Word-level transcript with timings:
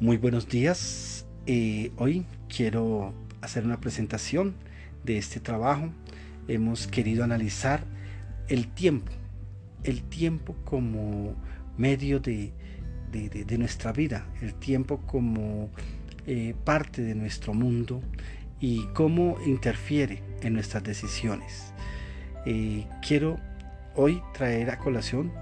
Muy 0.00 0.16
buenos 0.16 0.48
días. 0.48 1.24
Eh, 1.46 1.92
hoy 1.98 2.26
quiero 2.48 3.14
hacer 3.40 3.64
una 3.64 3.80
presentación 3.80 4.54
de 5.04 5.18
este 5.18 5.38
trabajo. 5.38 5.90
Hemos 6.48 6.88
querido 6.88 7.22
analizar 7.22 7.84
el 8.48 8.66
tiempo, 8.66 9.12
el 9.84 10.02
tiempo 10.02 10.56
como 10.64 11.36
medio 11.78 12.18
de, 12.18 12.52
nuestra 13.56 13.92
vida, 13.92 14.26
el 14.42 14.54
tiempo 14.54 14.98
como 15.06 15.70
eh, 16.26 16.56
parte 16.64 17.00
de 17.02 17.14
nuestro 17.14 17.54
mundo 17.54 18.02
y 18.58 18.86
cómo 18.94 19.36
interfiere 19.46 20.24
en 20.42 20.54
nuestras 20.54 20.82
decisiones. 20.82 21.72
Eh, 22.46 22.84
quiero 23.06 23.38
hoy 23.94 24.20
traer 24.34 24.70
a 24.70 24.78
colación 24.78 25.32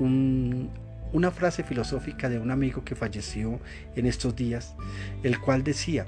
un, 0.00 0.68
una 1.14 1.30
frase 1.30 1.62
filosófica 1.62 2.28
de 2.28 2.40
un 2.40 2.50
amigo 2.50 2.84
que 2.84 2.96
falleció 2.96 3.60
en 3.94 4.04
estos 4.04 4.34
días, 4.34 4.74
el 5.22 5.40
cual 5.40 5.62
decía, 5.62 6.06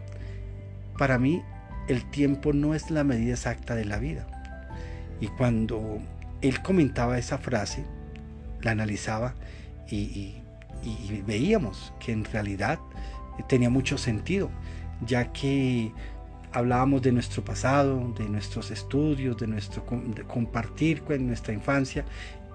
para 0.98 1.16
mí 1.16 1.42
el 1.88 2.10
tiempo 2.10 2.52
no 2.52 2.74
es 2.74 2.91
la 2.91 3.05
medida 3.05 3.34
exacta 3.34 3.77
de 3.77 3.84
la 3.84 3.98
vida. 3.98 4.27
Y 5.20 5.28
cuando 5.28 6.00
él 6.42 6.61
comentaba 6.61 7.19
esa 7.19 7.38
frase, 7.38 7.84
la 8.62 8.73
analizaba 8.73 9.34
y, 9.88 10.42
veíamos 11.25 11.92
que 12.00 12.12
en 12.12 12.25
realidad 12.25 12.78
tenía 13.48 13.70
mucho 13.70 13.98
sentido, 13.98 14.50
ya 15.06 15.33
que 15.33 15.92
hablábamos 16.56 17.02
de 17.02 17.12
nuestro 17.12 17.45
pasado, 17.45 18.15
de 18.16 18.27
nuestros 18.30 18.70
estudios, 18.70 19.37
de 19.37 19.47
nuestro 19.47 19.84
compartir 20.27 21.02
con 21.02 21.27
nuestra 21.27 21.52
infancia 21.52 22.06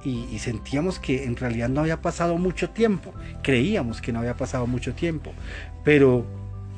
y, 0.04 0.40
sentíamos 0.40 0.98
que 0.98 1.26
en 1.26 1.36
realidad 1.36 1.70
no 1.70 1.82
había 1.82 2.02
pasado 2.02 2.40
mucho 2.40 2.72
tiempo, 2.72 3.14
creíamos 3.44 4.02
que 4.02 4.12
no 4.12 4.18
había 4.18 4.36
pasado 4.36 4.66
mucho 4.66 4.96
tiempo, 4.96 5.34
pero 5.84 6.26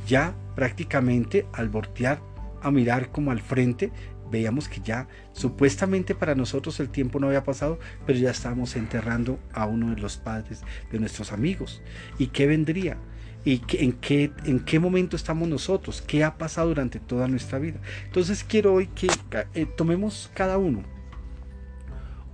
ya 0.06 0.36
prácticamente 0.54 1.46
al 1.54 1.70
voltear 1.70 2.20
a 2.62 2.70
mirar 2.72 3.10
como 3.14 3.32
al 3.32 3.40
frente, 3.40 3.94
veíamos 4.30 4.68
que 4.68 4.82
ya 4.82 5.08
supuestamente 5.32 6.16
para 6.16 6.36
nosotros 6.36 6.82
el 6.82 6.90
tiempo 6.90 7.22
no 7.22 7.28
había 7.28 7.46
pasado, 7.46 7.80
pero 8.06 8.20
ya 8.20 8.32
estábamos 8.32 8.76
enterrando 8.76 9.40
a 9.54 9.66
uno 9.66 9.96
de 9.96 10.02
los 10.02 10.18
padres 10.18 10.62
de 10.92 11.00
nuestros 11.00 11.32
amigos. 11.32 11.82
¿Y 12.18 12.28
qué 12.28 12.48
vendría? 12.48 12.98
¿Y 13.46 13.62
en, 13.74 13.94
qué, 13.94 14.32
en 14.46 14.62
qué 14.62 14.80
momento 14.80 15.16
estamos 15.16 15.48
nosotros? 15.50 16.02
¿Qué 16.02 16.24
ha 16.24 16.38
pasado 16.38 16.70
durante 16.70 17.00
toda 17.00 17.28
nuestra 17.28 17.60
vida? 17.60 17.80
Entonces 18.06 18.44
quiero 18.44 18.74
hoy 18.74 18.88
que 18.88 19.08
eh, 19.54 19.66
tomemos 19.66 20.32
cada 20.34 20.58
uno 20.58 20.84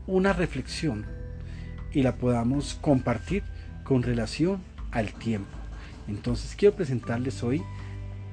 una 0.06 0.34
reflexión 0.34 1.06
y 1.92 2.02
la 2.02 2.16
podamos 2.16 2.76
compartir 2.82 3.44
con 3.84 4.04
relación 4.04 4.62
al 4.92 5.14
tiempo. 5.14 5.50
Entonces 6.08 6.56
quiero 6.56 6.76
presentarles 6.76 7.44
hoy 7.44 7.62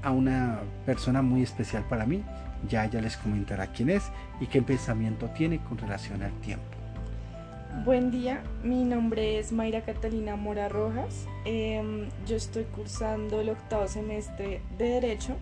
a 0.02 0.10
una 0.10 0.60
persona 0.86 1.22
muy 1.22 1.42
especial 1.42 1.84
para 1.88 2.06
mí. 2.06 2.22
Ya 2.68 2.86
ella 2.86 3.00
les 3.00 3.16
comentará 3.16 3.72
quién 3.72 3.90
es 3.90 4.04
y 4.40 4.46
qué 4.46 4.62
pensamiento 4.62 5.30
tiene 5.36 5.58
con 5.58 5.76
relación 5.76 6.22
al 6.22 6.32
tiempo. 6.40 6.85
Buen 7.84 8.10
día, 8.10 8.42
mi 8.64 8.84
nombre 8.84 9.38
es 9.38 9.52
Mayra 9.52 9.82
Catalina 9.82 10.34
Mora 10.34 10.68
Rojas. 10.68 11.26
Em, 11.44 12.08
yo 12.26 12.36
estoy 12.36 12.64
cursando 12.64 13.40
el 13.40 13.50
octavo 13.50 13.86
semestre 13.86 14.62
de 14.78 14.84
Derecho 14.88 15.36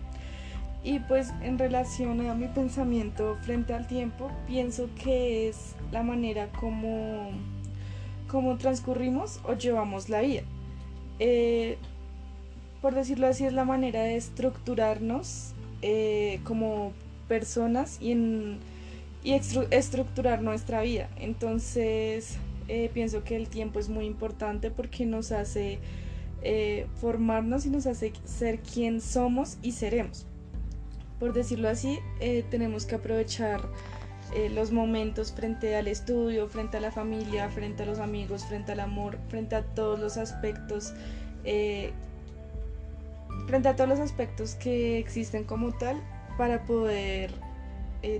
y 0.83 0.99
pues 0.99 1.33
en 1.41 1.57
relación 1.57 2.27
a 2.29 2.35
mi 2.35 2.47
pensamiento 2.47 3.37
frente 3.41 3.73
al 3.73 3.87
tiempo, 3.87 4.29
pienso 4.47 4.89
que 5.01 5.47
es 5.47 5.75
la 5.91 6.03
manera 6.03 6.51
como, 6.59 7.31
como 8.27 8.57
transcurrimos 8.57 9.39
o 9.45 9.53
llevamos 9.53 10.09
la 10.09 10.19
vida. 10.19 10.43
Eh, 11.19 11.77
por 12.81 12.93
decirlo 12.95 13.27
así, 13.27 13.45
es 13.45 13.53
la 13.53 13.63
manera 13.63 14.03
de 14.03 14.17
estructurarnos 14.17 15.53
eh, 15.81 16.41
como 16.43 16.91
personas 17.27 17.97
y, 18.01 18.11
en, 18.11 18.59
y 19.25 19.33
estructurar 19.33 20.41
nuestra 20.41 20.81
vida. 20.81 21.09
Entonces, 21.17 22.37
eh, 22.69 22.89
pienso 22.93 23.25
que 23.25 23.35
el 23.35 23.49
tiempo 23.49 23.79
es 23.79 23.89
muy 23.89 24.05
importante 24.05 24.71
porque 24.71 25.05
nos 25.05 25.33
hace 25.33 25.79
formarnos 27.01 27.65
y 27.65 27.71
nos 27.71 27.87
hace 27.87 28.13
ser 28.23 28.59
quien 28.59 29.01
somos 29.01 29.57
y 29.63 29.71
seremos 29.71 30.27
por 31.19 31.33
decirlo 31.33 31.69
así, 31.69 31.99
eh, 32.19 32.43
tenemos 32.49 32.85
que 32.85 32.95
aprovechar 32.95 33.61
eh, 34.33 34.49
los 34.49 34.71
momentos 34.71 35.31
frente 35.31 35.75
al 35.75 35.87
estudio, 35.87 36.47
frente 36.47 36.77
a 36.77 36.79
la 36.81 36.91
familia, 36.91 37.49
frente 37.49 37.83
a 37.83 37.85
los 37.85 37.99
amigos, 37.99 38.45
frente 38.45 38.73
al 38.73 38.81
amor, 38.81 39.17
frente 39.29 39.55
a 39.55 39.63
todos 39.63 39.99
los 39.99 40.17
aspectos, 40.17 40.93
eh, 41.45 41.93
frente 43.47 43.69
a 43.69 43.75
todos 43.75 43.89
los 43.89 43.99
aspectos 43.99 44.55
que 44.55 44.99
existen 44.99 45.45
como 45.45 45.71
tal 45.71 46.01
para 46.37 46.65
poder 46.65 47.31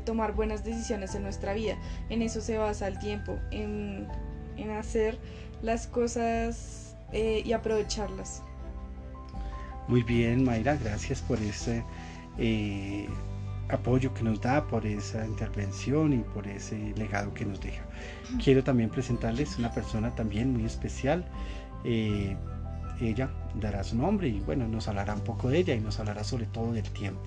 tomar 0.06 0.34
buenas 0.34 0.64
decisiones 0.64 1.16
en 1.16 1.24
nuestra 1.24 1.54
vida. 1.54 1.78
En 2.10 2.22
eso 2.22 2.42
se 2.42 2.58
basa 2.58 2.88
el 2.88 3.00
tiempo, 3.00 3.38
en, 3.52 4.08
en 4.58 4.70
hacer 4.72 5.18
las 5.62 5.88
cosas 5.88 6.96
y 7.14 7.54
aprovecharlas. 7.54 8.44
Muy 9.88 10.02
bien, 10.02 10.44
Mayra, 10.44 10.78
gracias 10.78 11.22
por 11.22 11.40
ese 11.40 11.84
eh, 12.40 13.08
apoyo 13.70 14.14
que 14.14 14.24
nos 14.24 14.42
da, 14.42 14.66
por 14.68 14.86
esa 14.86 15.26
intervención 15.26 16.14
y 16.14 16.18
por 16.18 16.48
ese 16.48 16.94
legado 16.98 17.34
que 17.34 17.46
nos 17.46 17.62
deja. 17.62 17.84
Quiero 18.44 18.64
también 18.64 18.90
presentarles 18.90 19.58
una 19.60 19.72
persona 19.72 20.14
también 20.16 20.54
muy 20.54 20.66
especial. 20.66 21.24
Eh, 21.84 22.36
ella 23.00 23.30
dará 23.62 23.84
su 23.84 23.96
nombre 23.96 24.28
y 24.28 24.40
bueno, 24.40 24.68
nos 24.68 24.88
hablará 24.88 25.14
un 25.14 25.24
poco 25.24 25.50
de 25.50 25.60
ella 25.60 25.76
y 25.76 25.80
nos 25.80 26.00
hablará 26.00 26.24
sobre 26.24 26.48
todo 26.48 26.74
del 26.74 26.90
tiempo. 26.92 27.22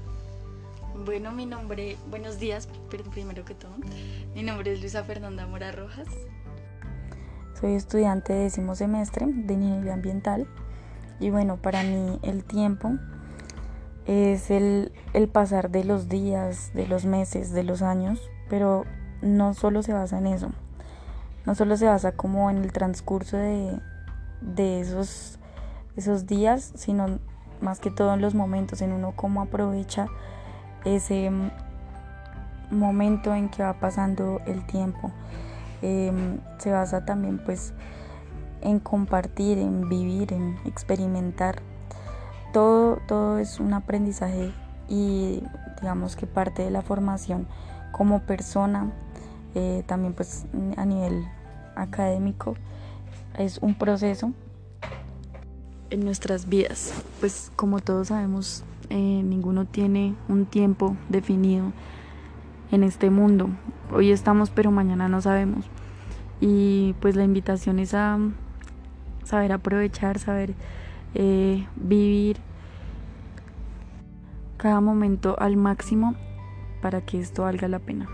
Bueno, 1.04 1.30
mi 1.30 1.46
nombre, 1.46 1.96
buenos 2.10 2.40
días, 2.40 2.68
primero 2.88 3.44
que 3.44 3.54
todo. 3.54 3.70
Mi 4.34 4.42
nombre 4.42 4.72
es 4.72 4.80
Luisa 4.80 5.04
Fernanda 5.04 5.46
Mora 5.46 5.70
Rojas. 5.70 6.08
Soy 7.60 7.74
estudiante 7.74 8.32
de 8.32 8.40
décimo 8.40 8.74
semestre 8.74 9.26
de 9.26 9.54
ingeniería 9.54 9.94
ambiental 9.94 10.48
y 11.20 11.30
bueno, 11.30 11.56
para 11.56 11.84
mí 11.84 12.18
el 12.22 12.42
tiempo 12.42 12.94
es 14.06 14.50
el, 14.50 14.90
pasar 15.32 15.70
de 15.70 15.84
los 15.84 16.08
días, 16.08 16.72
de 16.74 16.88
los 16.88 17.04
meses, 17.04 17.52
de 17.52 17.62
los 17.62 17.82
años, 17.82 18.20
pero 18.50 18.84
no 19.22 19.54
solo 19.54 19.84
se 19.84 19.92
basa 19.92 20.18
en 20.18 20.26
eso, 20.26 20.50
no 21.46 21.54
solo 21.54 21.76
se 21.76 21.86
basa 21.86 22.10
como 22.12 22.50
en 22.50 22.58
el 22.58 22.72
transcurso 22.72 23.36
de, 23.36 23.80
esos, 24.56 25.38
esos 25.96 26.26
días, 26.26 26.72
sino 26.74 27.20
más 27.60 27.78
que 27.78 27.92
todo 27.92 28.14
en 28.14 28.20
los 28.20 28.34
momentos, 28.34 28.82
en 28.82 28.92
uno 28.92 29.12
cómo 29.14 29.42
aprovecha 29.42 30.08
ese 30.84 31.30
momento 32.70 33.34
en 33.34 33.48
que 33.48 33.62
va 33.62 33.74
pasando 33.74 34.40
el 34.46 34.64
tiempo. 34.66 35.10
Em, 35.82 36.40
se 36.58 36.70
basa 36.72 37.04
también 37.04 37.38
pues 37.38 37.72
en 38.60 38.80
compartir, 38.80 39.58
en 39.58 39.88
vivir, 39.88 40.32
en 40.32 40.58
experimentar 40.64 41.62
todo, 42.52 42.98
todo 43.06 43.38
es 43.38 43.60
un 43.60 43.72
aprendizaje 43.74 44.52
y 44.88 45.42
digamos 45.80 46.16
que 46.16 46.26
parte 46.26 46.62
de 46.62 46.70
la 46.70 46.82
formación 46.82 47.46
como 47.92 48.20
persona, 48.20 48.90
eh, 49.54 49.84
también 49.86 50.14
pues 50.14 50.46
a 50.76 50.84
nivel 50.84 51.26
académico, 51.76 52.54
es 53.36 53.58
un 53.58 53.74
proceso 53.74 54.32
en 55.90 56.04
nuestras 56.04 56.48
vidas. 56.48 56.92
Pues 57.20 57.52
como 57.56 57.80
todos 57.80 58.08
sabemos, 58.08 58.64
eh, 58.90 59.22
ninguno 59.24 59.66
tiene 59.66 60.14
un 60.28 60.46
tiempo 60.46 60.96
definido 61.08 61.72
en 62.70 62.82
este 62.82 63.10
mundo. 63.10 63.50
Hoy 63.92 64.10
estamos, 64.10 64.50
pero 64.50 64.70
mañana 64.70 65.08
no 65.08 65.20
sabemos. 65.20 65.64
Y 66.40 66.94
pues 67.00 67.16
la 67.16 67.24
invitación 67.24 67.78
es 67.78 67.94
a 67.94 68.18
saber 69.24 69.52
aprovechar, 69.52 70.18
saber 70.18 70.54
eh, 71.14 71.66
vivir 71.76 72.38
cada 74.56 74.80
momento 74.80 75.36
al 75.38 75.56
máximo 75.56 76.14
para 76.82 77.00
que 77.00 77.20
esto 77.20 77.42
valga 77.42 77.68
la 77.68 77.78
pena. 77.78 78.08